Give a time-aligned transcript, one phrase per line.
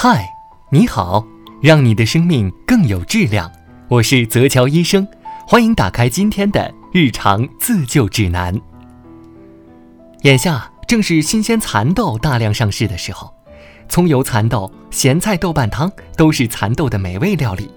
[0.00, 0.32] 嗨，
[0.70, 1.26] 你好，
[1.60, 3.50] 让你的生命更有质量。
[3.88, 5.04] 我是泽乔医生，
[5.44, 8.54] 欢迎打开今天的日常自救指南。
[10.22, 13.34] 眼下正是新鲜蚕豆大量上市的时候，
[13.88, 17.68] 葱油蚕豆、咸菜豆瓣汤都是蚕豆的美味料理，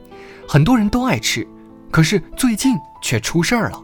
[0.47, 1.47] 很多人都爱吃。
[1.89, 3.81] 可是最近却出事儿了。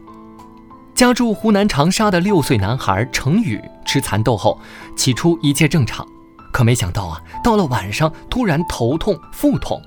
[0.94, 4.60] 家住湖南长沙的六岁男孩程宇吃蚕豆后，
[4.94, 6.06] 起初一切正常。
[6.52, 9.80] 可没想到啊，到了晚上突然头痛、腹痛，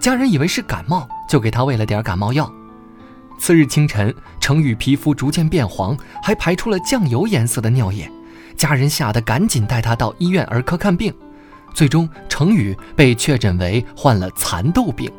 [0.00, 2.50] 家人以为是感冒，就给他喂了点感冒药。
[3.38, 8.10] 次日清晨，程宇皮肤逐渐变黄，还排出了酱油颜色的尿液，
[8.56, 11.12] 家人吓得赶紧带他到医院儿科看病。
[11.74, 15.10] 最终，程宇被确诊为患了蚕豆病。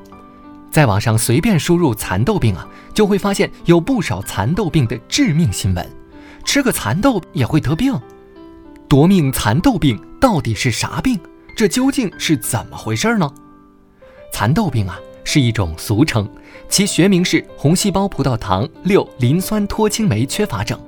[0.72, 5.90] 在网上随便输入“蚕豆病”啊，就会发现有不少蚕豆病的致命新闻。
[6.46, 7.94] 吃个蚕豆也会得病？
[8.88, 11.20] 夺命蚕豆病到底是啥病？
[11.56, 13.32] 这究竟是怎么回事呢？
[14.34, 16.28] 蚕豆病啊是一种俗称，
[16.68, 20.80] 其学名是红细胞葡萄糖六磷酸脱氢酶缺乏症。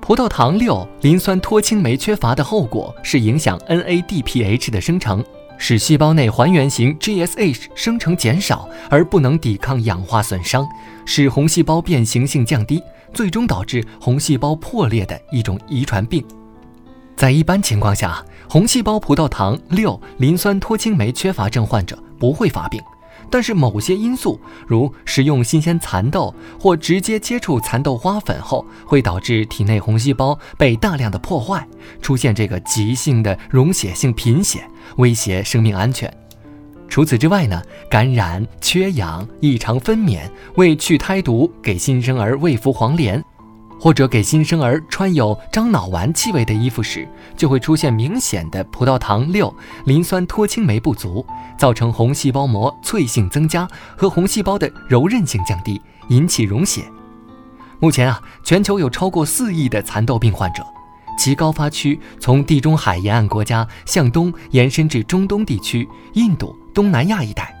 [0.00, 5.24] 葡萄糖六磷酸脱氢酶缺乏的后果是影响 NADPH 的生成，
[5.58, 10.64] 使细胞内还原型 GSH 生成减少，而不能抵抗氧化损伤，
[11.04, 12.80] 使红细胞变形性降低，
[13.12, 16.24] 最终导致红细胞破裂的一种遗传病。
[17.18, 22.80] 在一般情况下，红细胞葡萄糖六磷酸脱氢酶缺乏症患者不会发病，
[23.28, 31.66] 但是某些因素，如食用新鲜蚕豆或直接接触蚕豆花粉后，会导致体内红细胞被大量的破坏，
[32.00, 34.62] 出现这个急性的溶血性贫血，
[34.98, 36.08] 威胁生命安全。
[36.88, 40.20] 除此之外呢，感染、缺氧、异常分娩、
[40.54, 43.20] 为去胎毒给新生儿喂服黄连。
[43.78, 49.54] 或者给新生儿穿有樟脑丸气味的衣服时，就会出现明显的葡萄糖六
[49.84, 51.24] 磷酸脱氢酶不足，
[51.56, 56.82] 造成红细胞膜脆性增加和红细胞的柔韧性降低，引起溶血。
[57.78, 60.66] 目前啊，全球有超过四亿的蚕豆病患者，
[61.16, 67.54] 其高发区从地中海沿岸国家向东延伸至中东地区、印度、东南亚一带。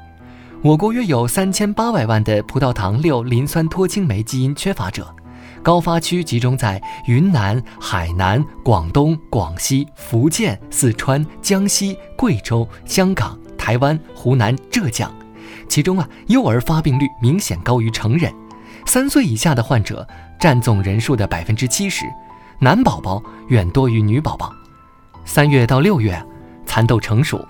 [0.60, 5.14] 我国约有三千八百万的葡萄糖六磷酸脱氢酶基因缺乏者。
[5.62, 15.12] 高发区集中在云南、海南、广东、广西、福建、四川、江西、贵州、香港、台湾、湖南、浙江，
[15.68, 18.32] 其中啊，幼儿发病率明显高于成人，
[18.86, 20.06] 三岁以下的患者
[20.40, 22.06] 占总人数的百分之七十，
[22.60, 24.52] 男宝宝远多于女宝宝。
[25.24, 26.24] 三月到六月，
[26.64, 27.46] 蚕豆成熟，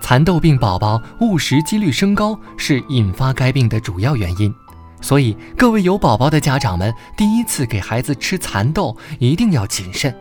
[0.00, 4.54] 蚕豆病宝宝误食几率升高，是引发该病的主要原因。
[5.04, 10.16] 所以，各位有宝宝的家长们，第一次给孩子吃蚕豆一定要谨慎。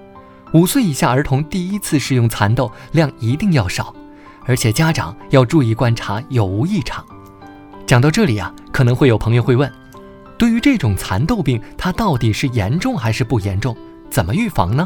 [0.54, 3.96] 五岁以下儿童第一次食用蚕豆量一定要少，
[4.46, 7.02] 而且家长要注意观察有无异常。
[7.86, 9.72] 讲到这里啊，可能会有朋友会问：
[10.38, 13.74] 对于这种蚕豆病，它到底是严重还是不严重？
[14.10, 14.86] 怎么预防呢？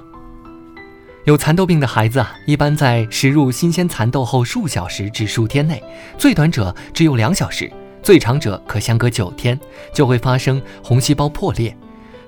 [1.25, 5.81] 有蚕豆病的孩子啊，一般在食入新鲜蚕豆后数小时至数天内，
[6.19, 7.73] 最短者只有两小时。
[8.07, 9.59] 最长者可相隔九天
[9.93, 11.75] 就会发生红细胞破裂，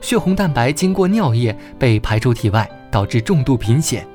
[0.01, 4.05] 血红蛋白经过尿液被排出体外，导致重度贫血。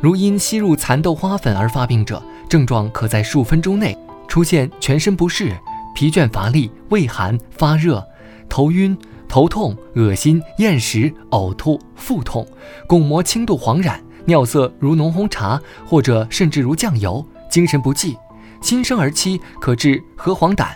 [0.00, 3.98] 如因吸入蚕豆花粉而发病者，症状可在数分钟内
[4.28, 5.52] 出现全身不适、
[5.92, 8.00] 疲倦乏力、畏寒发热、
[8.48, 8.96] 头晕、
[9.26, 12.46] 头痛、恶心、厌食、呕吐、腹痛、
[12.86, 18.16] 巩膜轻度黄染、尿色如浓红茶或者甚至如酱油、精神不济。
[18.60, 20.68] 新生儿期可致核黄疸。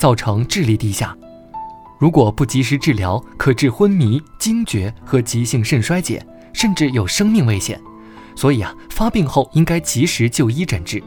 [0.00, 1.14] 造成智力低下，
[1.98, 7.78] 如果不及时治疗，可致昏迷、惊厥和急性肾衰竭，甚至有生命危险。
[8.34, 11.02] 所以啊，发病后应该及时就医诊治。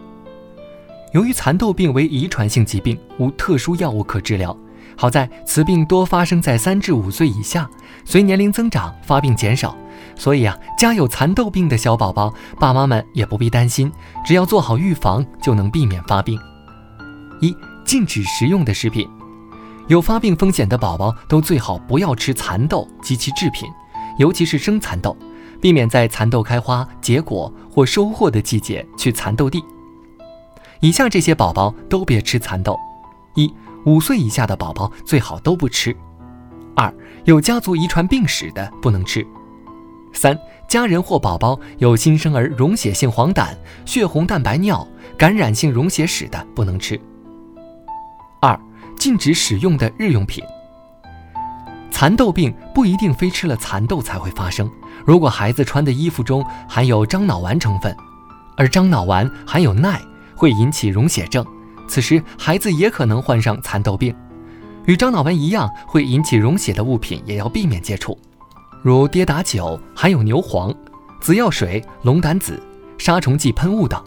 [1.11, 4.55] 由于蚕豆病为遗传性疾病，无特殊药物可治疗。
[4.95, 7.67] 好在此病多发生在三至五岁以下，
[8.05, 9.75] 随年龄增长发病减少。
[10.15, 13.91] 所以啊，家有蚕豆病的小宝宝，爸妈们也不必担心，
[14.23, 16.39] 只要做好预防，就能避免发病。
[17.41, 17.55] 一。
[17.85, 19.08] 禁止食用的食品，
[19.88, 23.70] 有发病风险的宝宝都最好不要吃蚕豆及其制品，
[24.18, 25.16] 尤其是生蚕豆，
[25.62, 29.64] 避免在蚕豆开花、结果或收获的季节去蚕豆地。
[30.80, 32.78] 以下这些宝宝都别吃蚕豆：
[33.35, 33.53] 一、
[33.85, 35.94] 五岁以下的宝宝最好都不吃；
[36.76, 36.94] 二、
[37.26, 39.22] 有家族遗传病史的不能吃；
[40.14, 40.38] 三、
[40.68, 44.85] 家人或宝宝有新生儿溶血性黄疸、血红蛋白尿、
[45.18, 47.00] 感染性溶血史的不能吃。
[48.43, 48.59] 二、
[48.97, 50.43] 禁止使用的日用品。
[51.90, 54.69] 蚕豆病不一定非吃了蚕豆才会发生。
[55.05, 57.95] 如果孩子穿的衣服中含有樟脑丸成分，
[58.57, 59.97] 而樟脑丸含有耐，
[60.35, 61.45] 会会引起溶血症，
[61.87, 64.13] 此时孩子也可能患上蚕豆病。
[64.87, 68.19] 与樟脑丸一样会引起溶血的物品也要避免接触，
[68.81, 70.75] 如跌打酒、含有牛黄、
[71.22, 72.61] 紫药水、龙胆子、
[72.97, 74.03] 杀虫剂喷雾等。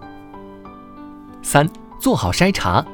[1.43, 1.67] 三、
[1.99, 2.85] 做好筛查。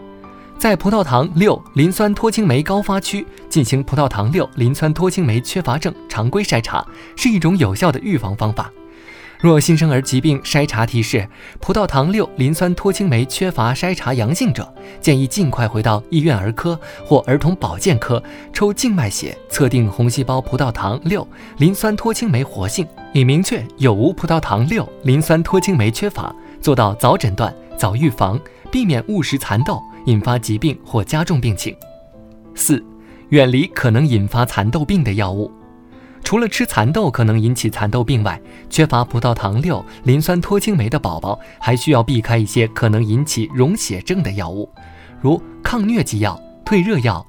[0.62, 6.86] 在葡萄糖六磷酸脱氢酶高发区进行葡萄糖六磷酸脱氢酶缺乏症常规筛查，
[7.16, 8.70] 是一种有效的预防方法。
[9.40, 11.28] 若新生儿疾病筛查提示
[11.58, 18.22] 葡萄糖六磷酸脱氢酶缺乏筛查阳性者，建议尽快回到医院儿科或儿童保健科
[18.52, 21.26] 抽静脉血测定红细胞葡萄糖六
[21.56, 28.38] 磷酸脱氢酶活性，以明确有无葡萄糖六磷酸脱氢酶缺乏，做到早诊断、早预防，
[28.72, 29.80] 避免误食蚕豆。
[30.06, 31.72] 引发疾病或加重病情。
[32.56, 32.84] 四、
[33.28, 35.48] 远离可能引发蚕豆病的药物。
[36.24, 44.68] 除了吃蚕豆可能引起蚕豆病外，缺乏葡萄糖六磷酸脱氢酶的宝宝还需要避开一些可能引起溶血症的药物，
[45.20, 47.24] 如抗疟疾药、退热药、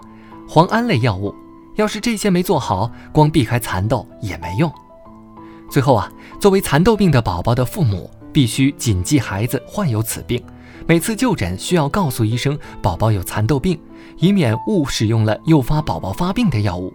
[0.50, 1.32] 磺胺类药物。
[1.76, 4.72] 要是这些没做好，光避开蚕豆也没用。
[5.70, 10.44] 最后啊，作为蚕豆病的宝宝的父母，必须谨记孩子患有此病。
[10.86, 13.80] 每次就诊需要告诉医生宝宝有蚕豆病，
[14.18, 16.94] 以免误使用了诱发宝宝发病的药物。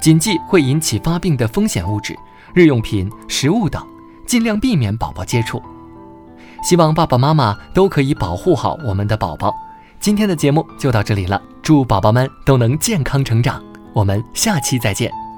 [0.00, 2.16] 谨记会引起发病的风险物质、
[2.54, 3.84] 日用品、食物等，
[4.26, 5.60] 尽量避免宝宝接触。
[6.62, 9.54] 希望爸爸妈妈都可以保护好我们的宝宝。
[9.98, 13.62] 今天的节目就到这里了，祝宝宝们都能健康成长。
[13.92, 15.29] 我们下期再见。